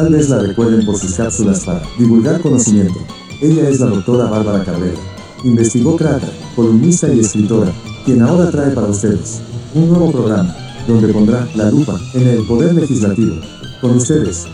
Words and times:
Tal 0.00 0.08
vez 0.08 0.30
la 0.30 0.38
recuerden 0.38 0.86
por 0.86 0.96
sus 0.96 1.12
cápsulas 1.12 1.62
para 1.62 1.82
divulgar 1.98 2.40
conocimiento. 2.40 2.98
Ella 3.42 3.68
es 3.68 3.80
la 3.80 3.86
doctora 3.88 4.30
Bárbara 4.30 4.64
Cabrera. 4.64 4.96
Investigócrata, 5.44 6.26
columnista 6.56 7.12
y 7.12 7.20
escritora, 7.20 7.70
quien 8.06 8.22
ahora 8.22 8.50
trae 8.50 8.70
para 8.70 8.86
ustedes 8.86 9.42
un 9.74 9.90
nuevo 9.90 10.10
programa 10.10 10.56
donde 10.88 11.12
pondrá 11.12 11.46
la 11.54 11.70
lupa 11.70 12.00
en 12.14 12.28
el 12.28 12.46
poder 12.46 12.72
legislativo. 12.76 13.42
Con 13.82 13.96
ustedes, 13.96 14.46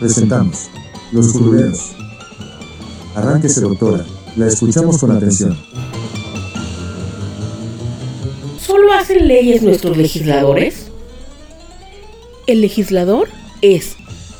presentamos 0.00 0.70
Los 1.12 1.34
Curuleros. 1.34 1.90
Arránquese, 3.14 3.60
doctora. 3.60 4.06
La 4.36 4.46
escuchamos 4.46 4.96
con 4.96 5.10
atención. 5.10 5.54
¿Solo 8.58 8.90
hacen 8.94 9.28
leyes 9.28 9.62
nuestros 9.62 9.98
legisladores? 9.98 10.86
El 12.46 12.62
legislador 12.62 13.28
es, 13.60 13.96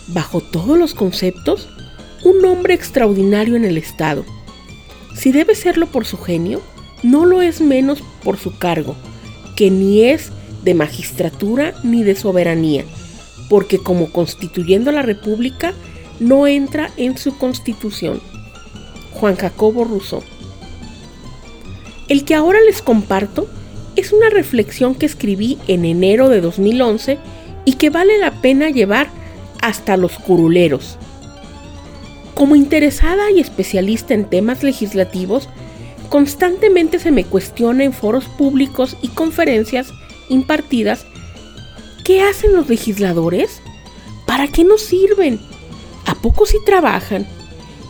bajo 0.09 0.41
todos 0.41 0.79
los 0.79 0.95
conceptos, 0.95 1.69
un 2.25 2.45
hombre 2.45 2.75
extraordinario 2.75 3.57
en 3.57 3.65
el 3.65 3.79
Estado. 3.79 4.25
Si 5.15 5.33
debe 5.33 5.55
serlo 5.55 5.87
por 5.87 6.05
su 6.05 6.19
genio, 6.19 6.61
no 7.03 7.25
lo 7.25 7.43
es 7.43 7.61
menos 7.61 8.03
por 8.23 8.39
su 8.39 8.59
cargo, 8.59 8.97
que 9.57 9.71
ni 9.71 10.03
es 10.03 10.31
de 10.65 10.75
magistratura 10.75 11.75
ni 11.83 12.03
de 12.03 12.17
soberanía, 12.17 12.85
porque 13.49 13.79
como 13.79 14.11
constituyendo 14.11 14.91
la 14.91 15.03
República 15.03 15.75
no 16.21 16.47
entra 16.47 16.91
en 16.97 17.19
su 17.19 17.37
constitución. 17.37 18.21
Juan 19.13 19.37
Jacobo 19.37 19.85
Rousseau. 19.85 20.23
El 22.09 22.25
que 22.25 22.35
ahora 22.35 22.59
les 22.67 22.83
comparto 22.83 23.49
es 23.97 24.13
una 24.13 24.29
reflexión 24.29 24.95
que 24.95 25.07
escribí 25.07 25.59
en 25.69 25.85
enero 25.85 26.29
de 26.29 26.41
2011 26.41 27.19
y 27.65 27.75
que 27.75 27.91
vale 27.91 28.19
la 28.19 28.43
pena 28.43 28.71
llevar 28.71 29.09
hasta 29.65 29.97
los 29.97 30.19
curuleros. 30.19 30.99
Como 32.35 32.55
interesada 32.55 33.31
y 33.31 33.41
especialista 33.41 34.13
en 34.13 34.29
temas 34.29 34.63
legislativos, 34.63 35.49
constantemente 36.11 36.99
se 36.99 37.11
me 37.11 37.25
cuestiona 37.25 37.83
en 37.83 37.95
foros 37.95 38.27
públicos 38.27 38.95
y 39.01 39.09
conferencias 39.09 39.89
impartidas 40.29 41.07
¿qué 42.05 42.21
hacen 42.21 42.55
los 42.55 42.69
legisladores? 42.69 43.63
¿Para 44.27 44.49
qué 44.49 44.65
nos 44.65 44.83
sirven? 44.83 45.41
¿A 46.05 46.15
poco 46.15 46.45
si 46.45 46.63
trabajan? 46.67 47.27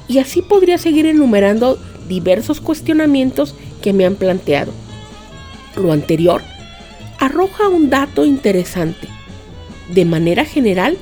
Y 0.07 0.19
así 0.19 0.43
podría 0.43 0.79
seguir 0.79 1.07
enumerando 1.07 1.77
diversos 2.09 2.61
cuestionamientos 2.61 3.57
que 3.83 3.93
me 3.93 4.07
han 4.07 4.15
planteado. 4.15 4.71
Lo 5.75 5.91
anterior 5.91 6.41
arroja 7.19 7.69
un 7.69 7.91
dato 7.91 8.25
interesante. 8.25 9.09
De 9.93 10.05
manera 10.05 10.45
general, 10.45 10.97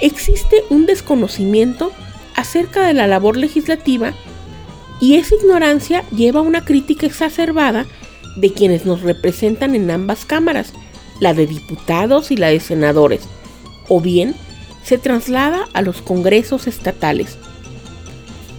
existe 0.00 0.64
un 0.70 0.86
desconocimiento 0.86 1.92
acerca 2.34 2.86
de 2.86 2.94
la 2.94 3.06
labor 3.06 3.36
legislativa 3.36 4.14
y 5.00 5.16
esa 5.16 5.34
ignorancia 5.36 6.04
lleva 6.10 6.40
a 6.40 6.44
una 6.44 6.64
crítica 6.64 7.06
exacerbada 7.06 7.86
de 8.36 8.52
quienes 8.52 8.84
nos 8.84 9.02
representan 9.02 9.74
en 9.74 9.90
ambas 9.90 10.24
cámaras, 10.24 10.72
la 11.20 11.34
de 11.34 11.46
diputados 11.46 12.30
y 12.30 12.36
la 12.36 12.48
de 12.48 12.60
senadores, 12.60 13.22
o 13.88 14.00
bien 14.00 14.34
se 14.84 14.98
traslada 14.98 15.68
a 15.72 15.82
los 15.82 16.00
congresos 16.00 16.66
estatales. 16.66 17.36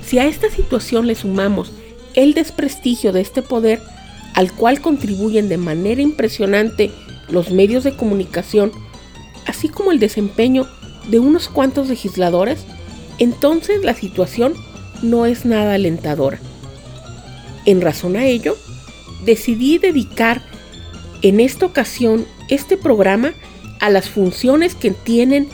Si 0.06 0.20
a 0.20 0.26
esta 0.26 0.50
situación 0.50 1.08
le 1.08 1.16
sumamos 1.16 1.72
el 2.14 2.34
desprestigio 2.34 3.14
de 3.14 3.22
este 3.22 3.42
poder, 3.42 3.82
al 4.34 4.52
cual 4.52 4.82
contribuyen 4.82 5.50
de 5.50 5.58
manera 5.58 6.02
impresionante 6.02 6.92
los 7.30 7.52
medios 7.52 7.84
de 7.84 7.96
comunicación, 7.96 8.72
así 9.46 9.70
como 9.70 9.92
el 9.92 10.00
desempeño 10.00 10.68
de 11.10 11.20
unos 11.20 11.48
cuantos 11.50 11.90
legisladores, 11.90 12.66
entonces 13.18 13.84
la 13.84 13.94
situación 13.94 14.54
no 15.02 15.26
es 15.26 15.46
nada 15.46 15.74
alentadora. 15.74 16.40
En 17.66 17.82
razón 17.82 18.16
a 18.16 18.26
ello, 18.26 18.58
decidí 19.26 19.78
dedicar 19.78 20.42
en 21.22 21.40
esta 21.40 21.66
ocasión 21.66 22.26
este 22.48 22.78
programa 22.78 23.34
a 23.80 23.90
las 23.90 24.10
funciones 24.10 24.76
que 24.76 24.92
tienen 24.92 25.50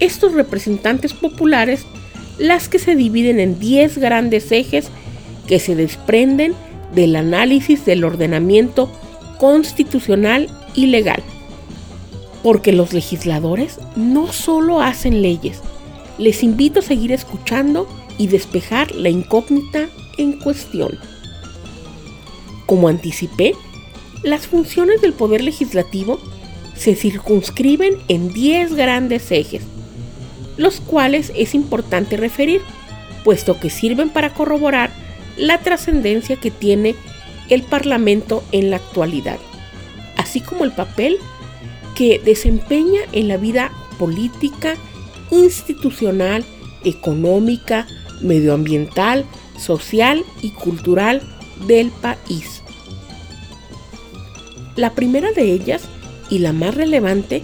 estos 0.00 0.32
representantes 0.32 1.12
populares, 1.12 1.84
las 2.38 2.68
que 2.68 2.78
se 2.78 2.96
dividen 2.96 3.40
en 3.40 3.58
10 3.58 3.98
grandes 3.98 4.50
ejes 4.52 4.88
que 5.46 5.58
se 5.58 5.76
desprenden 5.76 6.54
del 6.94 7.16
análisis 7.16 7.84
del 7.84 8.04
ordenamiento 8.04 8.90
constitucional 9.38 10.48
y 10.74 10.86
legal. 10.86 11.22
Porque 12.44 12.72
los 12.72 12.92
legisladores 12.92 13.80
no 13.96 14.32
solo 14.32 14.80
hacen 14.80 15.20
leyes, 15.20 15.60
les 16.18 16.44
invito 16.44 16.78
a 16.78 16.82
seguir 16.82 17.10
escuchando 17.10 17.88
y 18.18 18.28
despejar 18.28 18.94
la 18.94 19.08
incógnita 19.08 19.88
en 20.18 20.38
cuestión. 20.38 20.96
Como 22.66 22.88
anticipé, 22.88 23.54
las 24.22 24.46
funciones 24.46 25.00
del 25.00 25.12
Poder 25.12 25.42
Legislativo 25.42 26.20
se 26.76 26.94
circunscriben 26.94 27.96
en 28.08 28.32
10 28.32 28.74
grandes 28.74 29.30
ejes, 29.32 29.62
los 30.56 30.80
cuales 30.80 31.32
es 31.34 31.54
importante 31.54 32.16
referir, 32.16 32.60
puesto 33.24 33.58
que 33.58 33.70
sirven 33.70 34.10
para 34.10 34.34
corroborar 34.34 34.90
la 35.36 35.58
trascendencia 35.60 36.36
que 36.36 36.50
tiene 36.50 36.94
el 37.48 37.62
Parlamento 37.62 38.44
en 38.52 38.70
la 38.70 38.76
actualidad, 38.76 39.38
así 40.16 40.40
como 40.40 40.64
el 40.64 40.72
papel 40.72 41.18
que 41.94 42.18
desempeña 42.18 43.00
en 43.12 43.28
la 43.28 43.36
vida 43.36 43.72
política, 43.98 44.76
institucional, 45.30 46.44
económica, 46.84 47.86
medioambiental, 48.20 49.24
social 49.58 50.24
y 50.42 50.50
cultural 50.50 51.22
del 51.66 51.90
país. 51.90 52.62
La 54.76 54.94
primera 54.94 55.32
de 55.32 55.52
ellas, 55.52 55.82
y 56.30 56.38
la 56.40 56.52
más 56.52 56.74
relevante, 56.74 57.42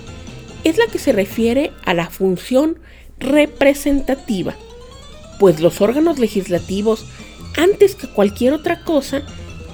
es 0.64 0.78
la 0.78 0.86
que 0.86 0.98
se 0.98 1.12
refiere 1.12 1.72
a 1.84 1.94
la 1.94 2.10
función 2.10 2.78
representativa, 3.18 4.56
pues 5.38 5.60
los 5.60 5.80
órganos 5.80 6.18
legislativos, 6.18 7.06
antes 7.56 7.94
que 7.94 8.08
cualquier 8.08 8.52
otra 8.52 8.82
cosa, 8.82 9.22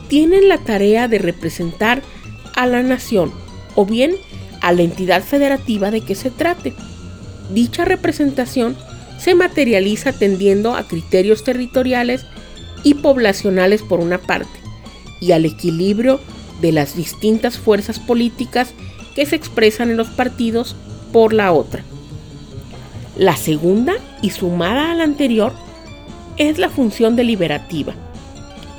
tienen 0.09 0.48
la 0.48 0.59
tarea 0.59 1.09
de 1.09 1.19
representar 1.19 2.03
a 2.54 2.66
la 2.66 2.82
nación 2.82 3.32
o 3.75 3.84
bien 3.84 4.16
a 4.66 4.72
la 4.72 4.82
entidad 4.82 5.22
federativa 5.22 5.93
de 5.93 6.00
que 6.00 6.16
se 6.16 6.28
trate. 6.28 6.75
Dicha 7.54 7.84
representación 7.84 8.77
se 9.16 9.37
materializa 9.37 10.10
atendiendo 10.10 10.75
a 10.75 10.88
criterios 10.88 11.44
territoriales 11.44 12.27
y 12.82 12.94
poblacionales 12.94 13.82
por 13.82 14.00
una 14.00 14.19
parte 14.19 14.59
y 15.21 15.31
al 15.31 15.44
equilibrio 15.44 16.19
de 16.60 16.72
las 16.72 16.97
distintas 16.97 17.59
fuerzas 17.59 18.00
políticas 18.00 18.75
que 19.15 19.25
se 19.25 19.37
expresan 19.37 19.91
en 19.91 19.97
los 19.97 20.09
partidos 20.09 20.75
por 21.12 21.33
la 21.33 21.53
otra. 21.53 21.84
La 23.16 23.37
segunda, 23.37 23.94
y 24.21 24.31
sumada 24.31 24.91
a 24.91 24.94
la 24.97 25.04
anterior, 25.04 25.53
es 26.38 26.59
la 26.59 26.71
función 26.71 27.15
deliberativa, 27.15 27.94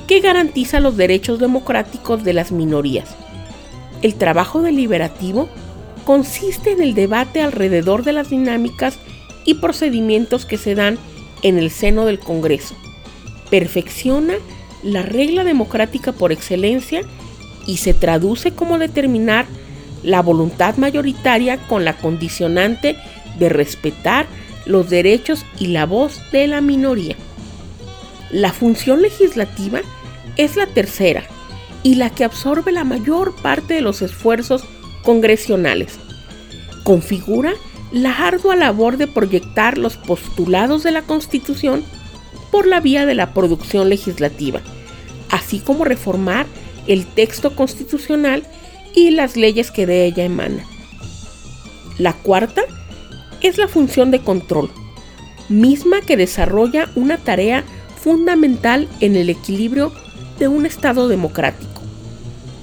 que 0.06 0.20
garantiza 0.20 0.80
los 0.80 0.98
derechos 0.98 1.38
democráticos 1.38 2.24
de 2.24 2.34
las 2.34 2.52
minorías. 2.52 3.08
El 4.02 4.16
trabajo 4.16 4.60
deliberativo 4.60 5.48
consiste 6.08 6.72
en 6.72 6.80
el 6.80 6.94
debate 6.94 7.42
alrededor 7.42 8.02
de 8.02 8.14
las 8.14 8.30
dinámicas 8.30 8.96
y 9.44 9.56
procedimientos 9.56 10.46
que 10.46 10.56
se 10.56 10.74
dan 10.74 10.96
en 11.42 11.58
el 11.58 11.70
seno 11.70 12.06
del 12.06 12.18
Congreso. 12.18 12.74
Perfecciona 13.50 14.36
la 14.82 15.02
regla 15.02 15.44
democrática 15.44 16.12
por 16.12 16.32
excelencia 16.32 17.02
y 17.66 17.76
se 17.76 17.92
traduce 17.92 18.52
como 18.52 18.78
determinar 18.78 19.44
la 20.02 20.22
voluntad 20.22 20.78
mayoritaria 20.78 21.58
con 21.58 21.84
la 21.84 21.98
condicionante 21.98 22.96
de 23.38 23.50
respetar 23.50 24.28
los 24.64 24.88
derechos 24.88 25.44
y 25.58 25.66
la 25.66 25.84
voz 25.84 26.22
de 26.32 26.46
la 26.46 26.62
minoría. 26.62 27.16
La 28.30 28.54
función 28.54 29.02
legislativa 29.02 29.82
es 30.38 30.56
la 30.56 30.68
tercera 30.68 31.24
y 31.82 31.96
la 31.96 32.08
que 32.08 32.24
absorbe 32.24 32.72
la 32.72 32.84
mayor 32.84 33.36
parte 33.42 33.74
de 33.74 33.82
los 33.82 34.00
esfuerzos 34.00 34.64
congresionales. 35.02 35.98
Configura 36.84 37.54
la 37.92 38.26
ardua 38.26 38.56
labor 38.56 38.96
de 38.96 39.06
proyectar 39.06 39.78
los 39.78 39.96
postulados 39.96 40.82
de 40.82 40.90
la 40.90 41.02
Constitución 41.02 41.84
por 42.50 42.66
la 42.66 42.80
vía 42.80 43.06
de 43.06 43.14
la 43.14 43.34
producción 43.34 43.88
legislativa, 43.88 44.60
así 45.30 45.60
como 45.60 45.84
reformar 45.84 46.46
el 46.86 47.06
texto 47.06 47.54
constitucional 47.54 48.42
y 48.94 49.10
las 49.10 49.36
leyes 49.36 49.70
que 49.70 49.86
de 49.86 50.04
ella 50.06 50.24
emanan. 50.24 50.64
La 51.98 52.12
cuarta 52.12 52.62
es 53.40 53.58
la 53.58 53.68
función 53.68 54.10
de 54.10 54.20
control, 54.20 54.70
misma 55.48 56.00
que 56.00 56.16
desarrolla 56.16 56.90
una 56.94 57.18
tarea 57.18 57.64
fundamental 58.00 58.88
en 59.00 59.16
el 59.16 59.30
equilibrio 59.30 59.92
de 60.38 60.48
un 60.48 60.66
Estado 60.66 61.08
democrático, 61.08 61.77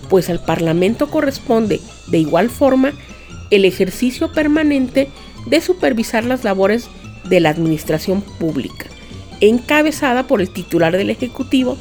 pues 0.10 0.30
al 0.30 0.40
Parlamento 0.40 1.10
corresponde 1.10 1.82
de 2.08 2.18
igual 2.20 2.50
forma 2.50 2.94
el 3.52 3.66
ejercicio 3.66 4.32
permanente 4.32 5.10
de 5.46 5.62
supervisar 5.62 6.26
las 6.26 6.44
labores 6.44 6.88
de 7.26 7.40
la 7.40 7.50
administración 7.50 8.22
pública, 8.22 8.88
encabezada 9.42 10.28
por 10.28 10.42
el 10.42 10.50
titular 10.50 10.96
del 10.96 11.10
Ejecutivo 11.10 11.78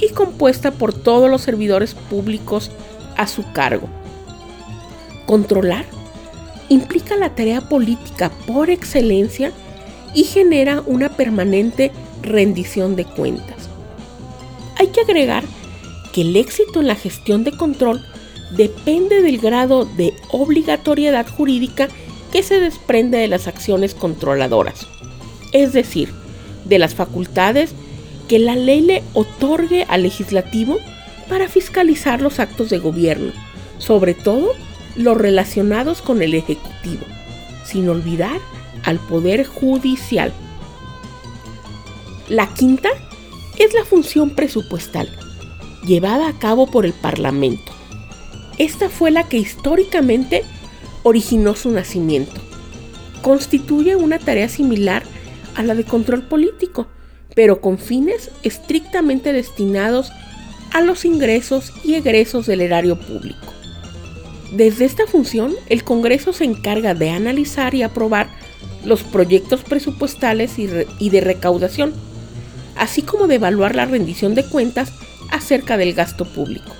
y 0.00 0.08
compuesta 0.08 0.72
por 0.72 0.92
todos 0.92 1.30
los 1.30 1.42
servidores 1.42 1.94
públicos 1.94 2.70
a 3.16 3.26
su 3.26 3.44
cargo. 3.52 3.88
Controlar 5.26 5.84
implica 6.68 7.16
la 7.16 7.34
tarea 7.34 7.60
política 7.60 8.30
por 8.46 8.70
excelencia 8.70 9.52
y 10.14 10.24
genera 10.24 10.82
una 10.86 11.10
permanente 11.10 11.92
rendición 12.22 12.96
de 12.96 13.04
cuentas. 13.04 13.68
Hay 14.78 14.88
que 14.88 15.00
agregar 15.00 15.44
que 16.12 16.22
el 16.22 16.36
éxito 16.36 16.80
en 16.80 16.86
la 16.86 16.94
gestión 16.94 17.44
de 17.44 17.52
control 17.52 18.04
depende 18.50 19.22
del 19.22 19.38
grado 19.38 19.84
de 19.84 20.12
obligatoriedad 20.30 21.26
jurídica 21.26 21.88
que 22.32 22.42
se 22.42 22.60
desprende 22.60 23.18
de 23.18 23.28
las 23.28 23.46
acciones 23.46 23.94
controladoras, 23.94 24.86
es 25.52 25.72
decir, 25.72 26.10
de 26.64 26.78
las 26.78 26.94
facultades 26.94 27.74
que 28.28 28.38
la 28.38 28.56
ley 28.56 28.80
le 28.80 29.02
otorgue 29.14 29.84
al 29.88 30.02
legislativo 30.02 30.78
para 31.28 31.48
fiscalizar 31.48 32.20
los 32.20 32.40
actos 32.40 32.70
de 32.70 32.78
gobierno, 32.78 33.32
sobre 33.78 34.14
todo 34.14 34.52
los 34.96 35.16
relacionados 35.16 36.02
con 36.02 36.22
el 36.22 36.34
Ejecutivo, 36.34 37.04
sin 37.64 37.88
olvidar 37.88 38.38
al 38.84 38.98
Poder 38.98 39.44
Judicial. 39.44 40.32
La 42.28 42.52
quinta 42.54 42.90
es 43.58 43.74
la 43.74 43.84
función 43.84 44.30
presupuestal, 44.30 45.10
llevada 45.84 46.28
a 46.28 46.38
cabo 46.38 46.66
por 46.66 46.86
el 46.86 46.92
Parlamento. 46.92 47.72
Esta 48.58 48.88
fue 48.88 49.10
la 49.10 49.28
que 49.28 49.38
históricamente 49.38 50.42
originó 51.02 51.54
su 51.56 51.70
nacimiento. 51.70 52.40
Constituye 53.22 53.96
una 53.96 54.18
tarea 54.18 54.48
similar 54.48 55.02
a 55.54 55.62
la 55.62 55.74
de 55.74 55.84
control 55.84 56.22
político, 56.22 56.86
pero 57.34 57.60
con 57.60 57.78
fines 57.78 58.30
estrictamente 58.42 59.32
destinados 59.32 60.12
a 60.72 60.80
los 60.80 61.04
ingresos 61.04 61.72
y 61.84 61.94
egresos 61.94 62.46
del 62.46 62.60
erario 62.60 62.98
público. 62.98 63.52
Desde 64.52 64.84
esta 64.84 65.06
función, 65.06 65.54
el 65.68 65.82
Congreso 65.82 66.32
se 66.32 66.44
encarga 66.44 66.94
de 66.94 67.10
analizar 67.10 67.74
y 67.74 67.82
aprobar 67.82 68.28
los 68.84 69.02
proyectos 69.02 69.62
presupuestales 69.62 70.58
y, 70.58 71.10
de 71.10 71.20
recaudación, 71.20 71.94
así 72.76 73.02
como 73.02 73.26
de 73.28 73.36
evaluar 73.36 73.74
la 73.74 73.86
rendición 73.86 74.34
de 74.34 74.44
cuentas 74.44 74.92
acerca 75.32 75.76
del 75.76 75.94
gasto 75.94 76.24
público. 76.24 76.70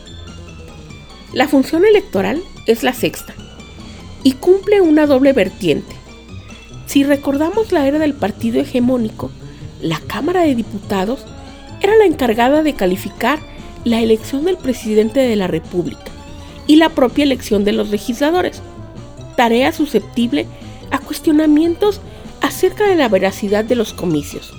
La 1.32 1.48
función 1.48 1.84
electoral 1.84 2.40
es 2.66 2.82
la 2.82 2.92
sexta 2.92 3.34
y 4.22 4.32
cumple 4.32 4.80
una 4.80 5.06
doble 5.06 5.32
vertiente. 5.32 5.96
Si 6.86 7.02
recordamos 7.02 7.72
la 7.72 7.86
era 7.88 7.98
del 7.98 8.14
partido 8.14 8.60
hegemónico, 8.60 9.30
la 9.80 9.98
Cámara 9.98 10.42
de 10.42 10.54
Diputados 10.54 11.24
era 11.80 11.96
la 11.96 12.04
encargada 12.04 12.62
de 12.62 12.74
calificar 12.74 13.40
la 13.84 14.00
elección 14.00 14.44
del 14.44 14.56
presidente 14.56 15.20
de 15.20 15.34
la 15.34 15.48
República 15.48 16.04
y 16.66 16.76
la 16.76 16.90
propia 16.90 17.24
elección 17.24 17.64
de 17.64 17.72
los 17.72 17.90
legisladores, 17.90 18.62
tarea 19.36 19.72
susceptible 19.72 20.46
a 20.90 20.98
cuestionamientos 20.98 22.00
acerca 22.42 22.86
de 22.86 22.94
la 22.94 23.08
veracidad 23.08 23.64
de 23.64 23.74
los 23.74 23.92
comicios. 23.92 24.52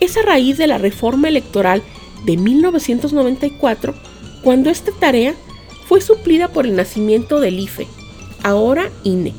Es 0.00 0.16
a 0.16 0.22
raíz 0.22 0.58
de 0.58 0.66
la 0.66 0.78
reforma 0.78 1.28
electoral 1.28 1.82
de 2.24 2.36
1994 2.36 3.94
cuando 4.42 4.70
esta 4.70 4.92
tarea 4.92 5.34
fue 5.86 6.00
suplida 6.00 6.48
por 6.48 6.66
el 6.66 6.76
nacimiento 6.76 7.40
del 7.40 7.58
IFE, 7.58 7.86
ahora 8.42 8.90
INE, 9.04 9.34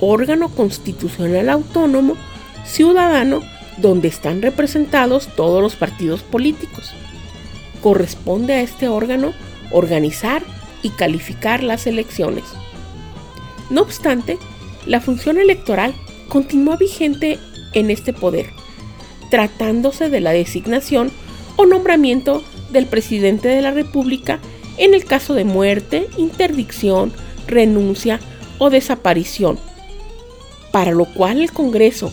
órgano 0.00 0.48
constitucional 0.48 1.48
autónomo 1.48 2.16
ciudadano 2.64 3.42
donde 3.78 4.08
están 4.08 4.42
representados 4.42 5.28
todos 5.34 5.62
los 5.62 5.76
partidos 5.76 6.22
políticos. 6.22 6.92
Corresponde 7.82 8.54
a 8.54 8.60
este 8.60 8.88
órgano 8.88 9.32
organizar 9.70 10.42
y 10.82 10.90
calificar 10.90 11.62
las 11.62 11.86
elecciones. 11.86 12.44
No 13.70 13.82
obstante, 13.82 14.38
la 14.86 15.00
función 15.00 15.38
electoral 15.38 15.94
continúa 16.28 16.76
vigente 16.76 17.38
en 17.72 17.90
este 17.90 18.12
poder, 18.12 18.50
tratándose 19.30 20.08
de 20.08 20.20
la 20.20 20.32
designación 20.32 21.10
o 21.56 21.66
nombramiento 21.66 22.42
del 22.70 22.86
presidente 22.86 23.48
de 23.48 23.62
la 23.62 23.70
República 23.70 24.40
en 24.78 24.94
el 24.94 25.04
caso 25.04 25.34
de 25.34 25.44
muerte, 25.44 26.08
interdicción, 26.16 27.12
renuncia 27.46 28.20
o 28.58 28.70
desaparición, 28.70 29.58
para 30.72 30.92
lo 30.92 31.04
cual 31.04 31.40
el 31.40 31.52
Congreso 31.52 32.12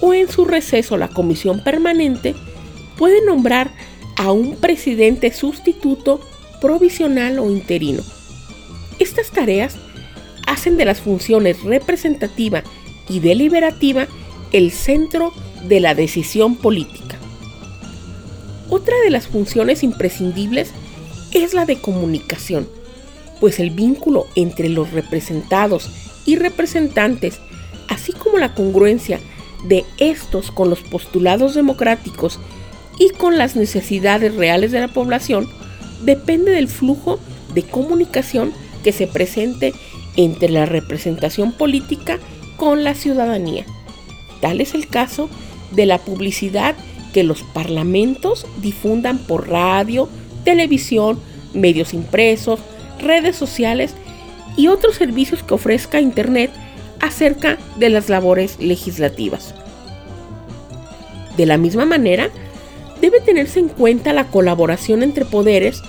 o 0.00 0.14
en 0.14 0.28
su 0.28 0.44
receso 0.44 0.96
la 0.96 1.08
Comisión 1.08 1.62
Permanente 1.62 2.34
puede 2.96 3.24
nombrar 3.24 3.70
a 4.16 4.32
un 4.32 4.56
presidente 4.56 5.32
sustituto 5.32 6.20
provisional 6.60 7.38
o 7.38 7.50
interino. 7.50 8.02
Estas 8.98 9.30
tareas 9.30 9.76
hacen 10.46 10.76
de 10.76 10.84
las 10.84 11.00
funciones 11.00 11.62
representativa 11.62 12.64
y 13.08 13.20
deliberativa 13.20 14.08
el 14.52 14.72
centro 14.72 15.32
de 15.68 15.80
la 15.80 15.94
decisión 15.94 16.56
política. 16.56 17.16
Otra 18.70 18.94
de 19.02 19.10
las 19.10 19.28
funciones 19.28 19.82
imprescindibles 19.82 20.72
es 21.32 21.54
la 21.54 21.64
de 21.64 21.80
comunicación, 21.80 22.68
pues 23.40 23.60
el 23.60 23.70
vínculo 23.70 24.26
entre 24.34 24.68
los 24.68 24.92
representados 24.92 25.90
y 26.26 26.36
representantes, 26.36 27.40
así 27.88 28.12
como 28.12 28.38
la 28.38 28.54
congruencia 28.54 29.20
de 29.66 29.84
estos 29.98 30.50
con 30.50 30.68
los 30.70 30.80
postulados 30.80 31.54
democráticos 31.54 32.38
y 32.98 33.10
con 33.10 33.38
las 33.38 33.56
necesidades 33.56 34.34
reales 34.34 34.70
de 34.72 34.80
la 34.80 34.88
población, 34.88 35.48
depende 36.04 36.52
del 36.52 36.68
flujo 36.68 37.18
de 37.54 37.62
comunicación 37.62 38.52
que 38.84 38.92
se 38.92 39.06
presente 39.06 39.72
entre 40.16 40.50
la 40.50 40.66
representación 40.66 41.52
política 41.52 42.18
con 42.56 42.84
la 42.84 42.94
ciudadanía. 42.94 43.64
Tal 44.40 44.60
es 44.60 44.74
el 44.74 44.88
caso 44.88 45.30
de 45.72 45.86
la 45.86 45.98
publicidad 45.98 46.76
que 47.18 47.24
los 47.24 47.42
parlamentos 47.42 48.46
difundan 48.62 49.18
por 49.18 49.48
radio, 49.48 50.08
televisión, 50.44 51.18
medios 51.52 51.92
impresos, 51.92 52.60
redes 53.00 53.34
sociales 53.34 53.92
y 54.56 54.68
otros 54.68 54.94
servicios 54.94 55.42
que 55.42 55.54
ofrezca 55.54 56.00
Internet 56.00 56.52
acerca 57.00 57.58
de 57.76 57.88
las 57.88 58.08
labores 58.08 58.60
legislativas. 58.60 59.52
De 61.36 61.44
la 61.44 61.56
misma 61.56 61.86
manera, 61.86 62.30
debe 63.00 63.20
tenerse 63.20 63.58
en 63.58 63.68
cuenta 63.68 64.12
la 64.12 64.28
colaboración 64.28 65.02
entre 65.02 65.24
poderes 65.24 65.82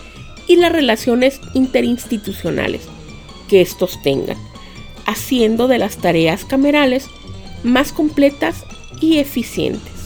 y 0.48 0.56
las 0.56 0.72
relaciones 0.72 1.42
interinstitucionales 1.54 2.82
que 3.48 3.62
estos 3.62 4.02
tengan, 4.02 4.38
haciendo 5.06 5.68
de 5.68 5.78
las 5.78 5.98
tareas 5.98 6.44
camerales 6.44 7.06
más 7.62 7.92
completas 7.92 8.64
y 9.00 9.20
eficientes. 9.20 9.99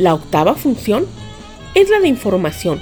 La 0.00 0.14
octava 0.14 0.54
función 0.54 1.06
es 1.74 1.90
la 1.90 2.00
de 2.00 2.08
información, 2.08 2.80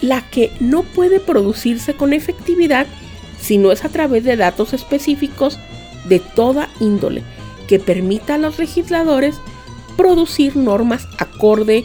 la 0.00 0.28
que 0.28 0.50
no 0.58 0.82
puede 0.82 1.20
producirse 1.20 1.94
con 1.94 2.12
efectividad 2.12 2.88
si 3.40 3.58
no 3.58 3.70
es 3.70 3.84
a 3.84 3.90
través 3.90 4.24
de 4.24 4.36
datos 4.36 4.72
específicos 4.72 5.60
de 6.08 6.18
toda 6.18 6.68
índole 6.80 7.22
que 7.68 7.78
permita 7.78 8.34
a 8.34 8.38
los 8.38 8.58
legisladores 8.58 9.36
producir 9.96 10.56
normas 10.56 11.06
acorde 11.16 11.84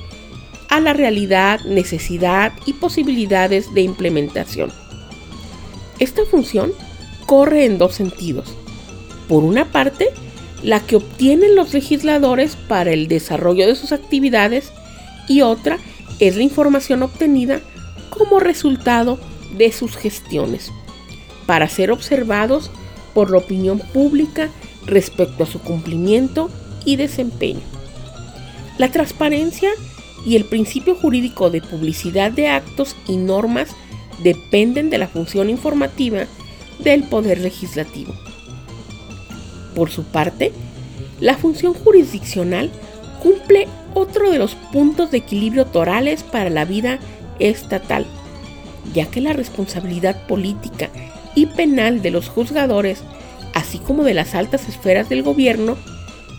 a 0.70 0.80
la 0.80 0.94
realidad, 0.94 1.60
necesidad 1.62 2.52
y 2.66 2.74
posibilidades 2.74 3.72
de 3.76 3.82
implementación. 3.82 4.72
Esta 6.00 6.26
función 6.26 6.72
corre 7.28 7.66
en 7.66 7.78
dos 7.78 7.94
sentidos. 7.94 8.56
Por 9.30 9.44
una 9.44 9.66
parte, 9.72 10.10
la 10.68 10.82
que 10.82 10.98
obtienen 10.98 11.56
los 11.56 11.74
legisladores 11.74 12.58
para 12.58 12.92
el 12.92 13.08
desarrollo 13.08 13.66
de 13.66 13.76
sus 13.76 13.94
actividades 13.94 14.74
y 15.30 15.42
otra 15.42 15.78
es 16.20 16.36
la 16.36 16.44
información 16.44 17.04
obtenida 17.04 17.62
como 18.10 18.42
resultado 18.42 19.18
de 19.56 19.72
sus 19.72 19.96
gestiones, 19.96 20.74
para 21.46 21.70
ser 21.70 21.90
observados 21.90 22.70
por 23.14 23.32
la 23.32 23.38
opinión 23.38 23.80
pública 23.80 24.50
respecto 24.86 25.46
a 25.46 25.48
su 25.48 25.62
cumplimiento 25.62 26.50
y 26.84 26.98
desempeño. 26.98 27.62
La 28.78 28.92
transparencia 28.92 29.70
y 30.26 30.36
el 30.36 30.44
principio 30.44 30.96
jurídico 30.96 31.50
de 31.50 31.62
publicidad 31.62 32.30
de 32.30 32.50
actos 32.50 32.98
y 33.08 33.16
normas 33.16 33.70
dependen 34.22 34.90
de 34.90 34.98
la 34.98 35.08
función 35.08 35.50
informativa 35.50 36.26
del 36.80 37.04
Poder 37.04 37.40
Legislativo. 37.40 38.14
Por 39.78 39.92
su 39.92 40.06
parte, 40.06 40.54
la 41.20 41.38
función 41.38 41.76
jurisdiccional 41.76 42.72
cumple 43.22 43.68
otro 43.94 44.32
de 44.32 44.40
los 44.40 44.56
puntos 44.56 45.12
de 45.12 45.20
equilibrio 45.20 45.66
torales 45.66 46.24
para 46.24 46.50
la 46.50 46.66
vida 46.66 46.98
estatal, 47.38 48.08
ya 48.96 49.06
que 49.06 49.22
la 49.22 49.34
responsabilidad 49.34 50.26
política 50.26 50.90
y 51.36 51.46
penal 51.46 52.02
de 52.02 52.10
los 52.10 52.28
juzgadores, 52.28 53.04
así 53.54 53.78
como 53.78 54.04
de 54.04 54.16
las 54.16 54.34
altas 54.34 54.68
esferas 54.68 55.10
del 55.10 55.22
gobierno, 55.22 55.78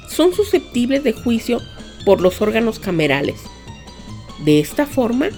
son 0.08 0.34
susceptibles 0.34 1.04
de 1.04 1.12
juicio 1.12 1.60
por 2.04 2.20
los 2.20 2.42
órganos 2.42 2.80
camerales. 2.80 3.36
De 4.44 4.58
esta 4.58 4.84
forma, 4.84 5.28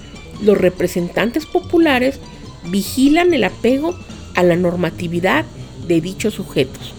los 0.43 0.57
representantes 0.57 1.45
populares 1.45 2.19
vigilan 2.65 3.35
el 3.35 3.45
apego 3.45 3.95
a 4.37 4.43
la 4.43 4.57
normatividad 4.57 5.45
de 5.87 6.01
dichos 6.01 6.33
sujetos. 6.33 6.95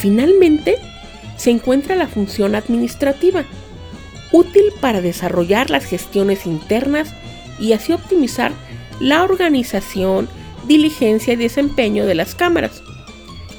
Finalmente, 0.00 0.78
se 1.36 1.50
encuentra 1.50 1.94
la 1.94 2.08
función 2.08 2.54
administrativa, 2.54 3.44
útil 4.32 4.72
para 4.80 5.02
desarrollar 5.02 5.68
las 5.68 5.84
gestiones 5.84 6.46
internas 6.46 7.12
y 7.58 7.74
así 7.74 7.92
optimizar 7.92 8.52
la 8.98 9.22
organización, 9.22 10.26
diligencia 10.66 11.34
y 11.34 11.36
desempeño 11.36 12.06
de 12.06 12.14
las 12.14 12.34
cámaras. 12.34 12.82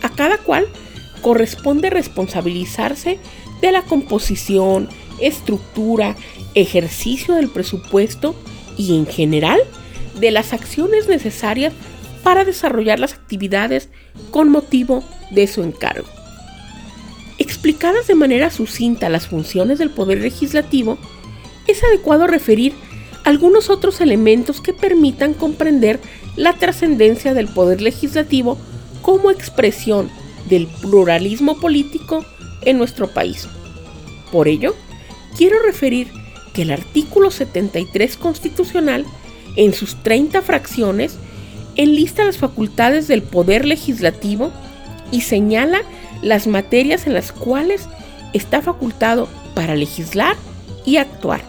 A 0.01 0.10
cada 0.10 0.39
cual 0.39 0.67
corresponde 1.21 1.91
responsabilizarse 1.91 3.19
de 3.62 3.71
la 3.71 3.83
composición, 3.83 4.89
estructura, 5.19 6.15
ejercicio 6.55 7.36
del 7.36 7.50
presupuesto 7.50 8.33
y 8.77 8.98
en 8.98 9.05
general 9.05 9.60
de 10.19 10.31
las 10.31 10.53
acciones 10.53 11.07
necesarias 11.07 11.71
para 12.24 12.45
desarrollar 12.45 13.00
las 13.00 13.13
actividades 13.13 13.89
con 14.31 14.50
motivo 14.50 15.03
de 15.29 15.45
su 15.45 15.62
encargo. 15.62 16.20
Explicadas 17.41 18.05
de 18.05 18.13
manera 18.13 18.51
sucinta 18.51 19.10
las 19.10 19.25
funciones 19.25 19.79
del 19.79 19.89
Poder 19.89 20.19
Legislativo, 20.19 21.00
es 21.65 21.83
adecuado 21.83 22.27
referir 22.27 22.71
algunos 23.24 23.71
otros 23.71 24.00
elementos 24.00 24.62
que 24.62 24.74
permitan 24.74 25.33
comprender 25.33 26.00
la 26.36 26.53
trascendencia 26.53 27.33
del 27.33 27.48
Poder 27.48 27.81
Legislativo 27.81 28.60
como 29.01 29.31
expresión 29.31 30.12
del 30.50 30.67
pluralismo 30.67 31.60
político 31.60 32.24
en 32.62 32.77
nuestro 32.77 33.07
país. 33.07 33.48
Por 34.31 34.48
ello, 34.48 34.75
quiero 35.36 35.63
referir 35.63 36.10
que 36.53 36.62
el 36.62 36.69
artículo 36.69 37.31
73 37.31 38.17
constitucional, 38.17 39.03
en 39.55 39.74
sus 39.74 39.95
30 40.03 40.43
fracciones, 40.43 41.17
enlista 41.75 42.24
las 42.24 42.38
facultades 42.38 43.07
del 43.07 43.24
Poder 43.24 43.65
Legislativo 43.65 44.51
y 45.12 45.21
señala 45.21 45.81
las 46.21 46.47
materias 46.47 47.07
en 47.07 47.13
las 47.13 47.31
cuales 47.31 47.87
está 48.33 48.61
facultado 48.61 49.27
para 49.53 49.75
legislar 49.75 50.35
y 50.85 50.97
actuar. 50.97 51.41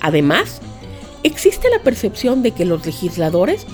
Además, 0.00 0.60
existe 1.22 1.68
la 1.70 1.82
percepción 1.82 2.42
de 2.42 2.52
que 2.52 2.64
los 2.64 2.84
legisladores 2.84 3.66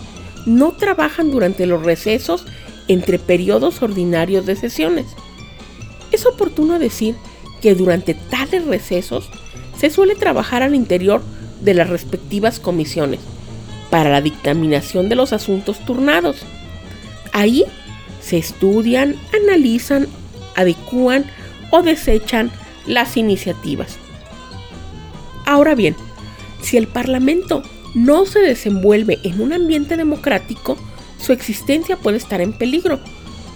no 0.47 0.73
trabajan 0.73 1.31
durante 1.31 1.67
los 1.67 1.83
recesos 1.83 2.45
entre 2.89 3.19
periodos 3.19 3.83
ordinarios 3.83 4.47
de 4.47 4.57
sesiones. 4.57 5.07
Es 6.13 6.27
oportuno 6.27 6.79
decir 6.79 7.15
que 7.61 7.75
durante 7.75 8.15
tales 8.15 8.67
recesos 8.67 9.31
se 9.79 9.91
suele 9.91 10.15
trabajar 10.15 10.63
al 10.63 10.75
interior 10.75 11.23
de 11.61 11.75
las 11.75 11.89
respectivas 11.89 12.59
comisiones 12.59 13.21
para 13.91 14.11
la 14.11 14.21
dictaminación 14.21 15.09
de 15.09 15.17
los 15.17 15.33
asuntos 15.33 15.79
turnados. 15.85 16.39
Ahí 17.33 17.65
se 18.31 18.39
estudian, 18.39 19.17
analizan, 19.35 20.07
adecúan 20.55 21.25
o 21.73 21.83
desechan 21.83 22.53
las 22.87 23.17
iniciativas. 23.17 23.97
Ahora 25.47 25.75
bien, 25.75 25.97
si 26.63 26.77
el 26.77 26.87
Parlamento 26.87 27.65
no 27.97 28.27
se 28.27 28.39
desenvuelve 28.39 29.19
en 29.25 29.41
un 29.41 29.53
ambiente 29.53 29.97
democrático, 29.97 30.79
su 31.19 31.33
existencia 31.33 31.97
puede 31.97 32.19
estar 32.19 32.41
en 32.41 32.53
peligro, 32.53 33.01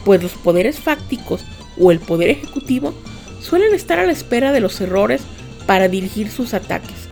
pues 0.04 0.20
los 0.20 0.32
poderes 0.32 0.80
fácticos 0.80 1.44
o 1.78 1.92
el 1.92 2.00
poder 2.00 2.30
ejecutivo 2.30 2.92
suelen 3.40 3.74
estar 3.74 4.00
a 4.00 4.06
la 4.06 4.12
espera 4.12 4.50
de 4.50 4.58
los 4.58 4.80
errores 4.80 5.22
para 5.66 5.86
dirigir 5.86 6.32
sus 6.32 6.52
ataques. 6.52 7.08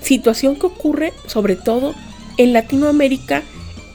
Situación 0.00 0.56
que 0.56 0.66
ocurre 0.66 1.12
sobre 1.28 1.54
todo 1.54 1.94
en 2.38 2.52
Latinoamérica, 2.52 3.44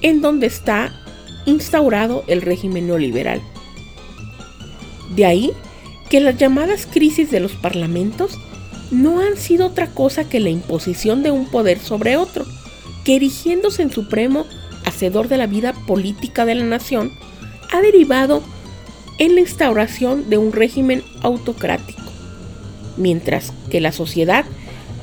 en 0.01 0.21
donde 0.21 0.47
está 0.47 1.02
instaurado 1.45 2.23
el 2.27 2.41
régimen 2.41 2.87
neoliberal. 2.87 3.41
De 5.15 5.25
ahí 5.25 5.51
que 6.09 6.19
las 6.19 6.37
llamadas 6.37 6.85
crisis 6.85 7.31
de 7.31 7.39
los 7.39 7.53
parlamentos 7.53 8.37
no 8.91 9.19
han 9.19 9.37
sido 9.37 9.67
otra 9.67 9.87
cosa 9.87 10.29
que 10.29 10.39
la 10.39 10.49
imposición 10.49 11.23
de 11.23 11.31
un 11.31 11.47
poder 11.47 11.79
sobre 11.79 12.17
otro, 12.17 12.45
que 13.03 13.15
erigiéndose 13.15 13.81
en 13.81 13.91
supremo 13.91 14.45
hacedor 14.85 15.27
de 15.27 15.37
la 15.37 15.47
vida 15.47 15.73
política 15.87 16.45
de 16.45 16.55
la 16.55 16.65
nación, 16.65 17.11
ha 17.71 17.81
derivado 17.81 18.43
en 19.17 19.35
la 19.35 19.41
instauración 19.41 20.29
de 20.29 20.37
un 20.37 20.51
régimen 20.51 21.03
autocrático, 21.21 22.01
mientras 22.97 23.53
que 23.69 23.81
la 23.81 23.91
sociedad 23.91 24.45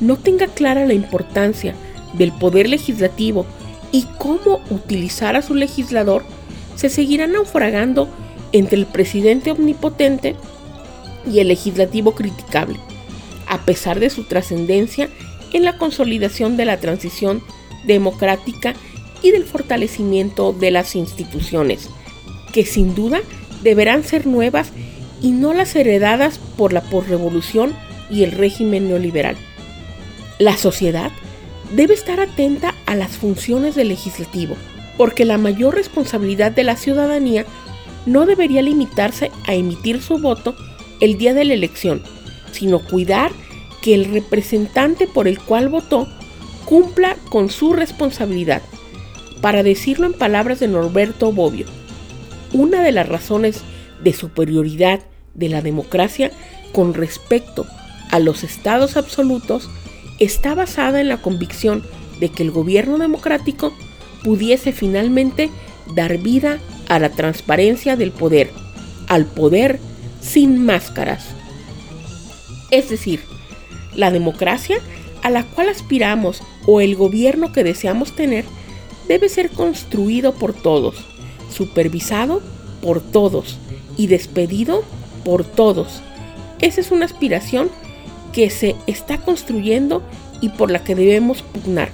no 0.01 0.17
tenga 0.17 0.47
clara 0.47 0.87
la 0.87 0.95
importancia 0.95 1.75
del 2.15 2.33
poder 2.33 2.69
legislativo 2.69 3.47
y 3.93 4.07
cómo 4.19 4.61
utilizar 4.71 5.37
a 5.37 5.43
su 5.43 5.55
legislador, 5.55 6.25
se 6.81 6.89
seguirá 6.89 7.27
naufragando 7.27 8.09
entre 8.53 8.79
el 8.79 8.87
presidente 8.87 9.51
omnipotente 9.51 10.35
y 11.31 11.41
el 11.41 11.49
legislativo 11.49 12.15
criticable, 12.15 12.81
a 13.47 13.67
pesar 13.67 14.01
de 14.01 14.09
su 14.09 14.25
trascendencia 14.25 15.11
en 15.53 15.65
la 15.65 15.77
consolidación 15.77 16.57
de 16.57 16.65
la 16.65 16.81
transición 16.81 17.43
democrática 17.85 18.73
y 19.21 19.31
del 19.31 19.45
fortalecimiento 19.45 20.55
de 20.55 20.71
las 20.71 20.97
instituciones, 20.97 21.91
que 22.51 22.65
sin 22.65 22.95
duda 22.95 23.21
deberán 23.63 24.03
ser 24.03 24.27
nuevas 24.27 24.71
y 25.21 25.33
no 25.33 25.53
las 25.53 25.77
heredadas 25.77 26.41
por 26.57 26.73
la 26.73 26.81
posrevolución 26.81 27.75
y 28.11 28.25
el 28.25 28.33
régimen 28.33 28.89
neoliberal. 28.89 29.37
La 30.39 30.57
sociedad 30.57 31.11
debe 31.77 31.93
estar 31.93 32.21
atenta 32.21 32.75
a 32.87 32.95
las 32.97 33.19
funciones 33.19 33.75
del 33.75 33.89
legislativo, 33.89 34.57
porque 35.01 35.25
la 35.25 35.39
mayor 35.39 35.77
responsabilidad 35.77 36.53
de 36.53 36.63
la 36.63 36.77
ciudadanía 36.77 37.47
no 38.05 38.27
debería 38.27 38.61
limitarse 38.61 39.31
a 39.47 39.55
emitir 39.55 40.03
su 40.03 40.19
voto 40.19 40.55
el 41.01 41.17
día 41.17 41.33
de 41.33 41.47
la 41.47 41.55
elección, 41.55 42.03
sino 42.53 42.81
cuidar 42.81 43.33
que 43.81 43.95
el 43.95 44.13
representante 44.13 45.07
por 45.07 45.27
el 45.27 45.39
cual 45.41 45.71
votó 45.71 46.07
cumpla 46.67 47.17
con 47.31 47.49
su 47.49 47.73
responsabilidad. 47.73 48.61
Para 49.41 49.63
decirlo 49.63 50.05
en 50.05 50.13
palabras 50.13 50.61
de 50.61 50.69
Norberto 50.69 51.33
Bobbio, 51.33 51.65
una 52.53 52.83
de 52.83 52.93
las 52.93 53.09
razones 53.09 53.63
de 54.05 54.13
superioridad 54.13 55.01
de 55.33 55.49
la 55.49 55.63
democracia 55.63 56.31
con 56.75 56.93
respecto 56.93 57.65
a 58.11 58.19
los 58.19 58.45
estados 58.45 58.99
absolutos 58.99 59.71
está 60.19 60.55
basada 60.55 61.01
en 61.01 61.09
la 61.09 61.23
convicción 61.23 61.83
de 62.21 62.29
que 62.29 62.43
el 62.43 62.51
gobierno 62.51 62.99
democrático 62.99 63.73
pudiese 64.23 64.73
finalmente 64.73 65.51
dar 65.95 66.19
vida 66.19 66.59
a 66.89 66.99
la 66.99 67.11
transparencia 67.11 67.97
del 67.97 68.13
poder, 68.13 68.51
al 69.09 69.27
poder 69.27 69.79
sin 70.21 70.65
máscaras. 70.65 71.27
Es 72.71 72.91
decir, 72.91 73.21
la 73.95 74.11
democracia 74.11 74.79
a 75.23 75.31
la 75.31 75.45
cual 75.45 75.69
aspiramos 75.69 76.43
o 76.67 76.81
el 76.81 76.97
gobierno 76.97 77.53
que 77.53 77.65
deseamos 77.65 78.15
tener 78.15 78.45
debe 79.09 79.29
ser 79.29 79.51
construido 79.51 80.35
por 80.35 80.53
todos, 80.53 80.97
supervisado 81.53 82.43
por 82.81 83.01
todos 83.01 83.59
y 83.97 84.07
despedido 84.07 84.85
por 85.25 85.45
todos. 85.45 86.01
Esa 86.61 86.81
es 86.81 86.91
una 86.91 87.07
aspiración 87.07 87.71
que 88.33 88.51
se 88.51 88.77
está 88.87 89.19
construyendo 89.19 90.03
y 90.41 90.51
por 90.51 90.71
la 90.71 90.85
que 90.85 90.95
debemos 90.95 91.43
pugnar. 91.43 91.91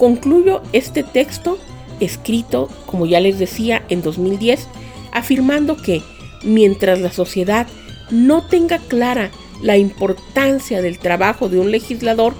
Concluyo 0.00 0.62
este 0.72 1.02
texto 1.02 1.58
escrito, 2.00 2.70
como 2.86 3.04
ya 3.04 3.20
les 3.20 3.38
decía, 3.38 3.84
en 3.90 4.00
2010, 4.00 4.66
afirmando 5.12 5.76
que 5.76 6.00
mientras 6.42 7.00
la 7.00 7.12
sociedad 7.12 7.66
no 8.10 8.46
tenga 8.46 8.78
clara 8.78 9.30
la 9.60 9.76
importancia 9.76 10.80
del 10.80 10.98
trabajo 10.98 11.50
de 11.50 11.60
un 11.60 11.70
legislador, 11.70 12.32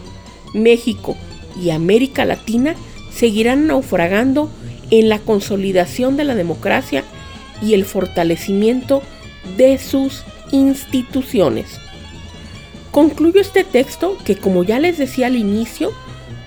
México 0.55 1.19
y 1.62 1.69
América 1.69 2.25
Latina 2.25 2.76
seguirán 3.12 3.67
naufragando 3.67 4.49
en 4.90 5.11
la 5.11 5.19
consolidación 5.19 6.17
de 6.17 6.25
la 6.25 6.37
democracia 6.37 7.05
y 7.61 7.75
el 7.75 7.85
fortalecimiento 7.85 9.02
de 9.59 9.76
sus 9.76 10.25
instituciones. 10.50 11.79
Concluyo 12.90 13.38
este 13.38 13.64
texto 13.64 14.17
que, 14.25 14.37
como 14.37 14.64
ya 14.64 14.79
les 14.79 14.97
decía 14.97 15.26
al 15.26 15.37
inicio, 15.37 15.93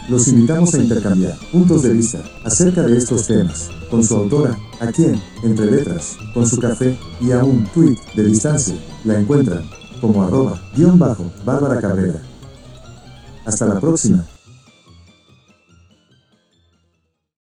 Los 0.09 0.29
invitamos 0.29 0.73
a 0.75 0.79
intercambiar 0.79 1.37
puntos 1.51 1.83
de 1.83 1.93
vista 1.93 2.23
acerca 2.45 2.83
de 2.83 2.97
estos 2.97 3.27
temas 3.27 3.71
con 3.91 4.05
su 4.05 4.17
autora, 4.17 4.57
a 4.81 4.87
quien, 4.93 5.21
entre 5.43 5.71
letras, 5.71 6.17
con 6.33 6.47
su 6.47 6.59
café 6.59 6.97
y 7.21 7.33
a 7.33 7.43
un 7.43 7.65
tweet 7.67 7.97
de 8.15 8.25
distancia, 8.25 8.77
la 9.05 9.19
encuentran 9.19 9.69
como 10.01 10.23
arroba 10.23 10.61
guion 10.77 10.99
bajo 10.99 11.25
Bárbara 11.45 11.81
Cabrera. 11.81 12.21
Hasta 13.45 13.67
la 13.67 13.81
próxima. 13.81 14.25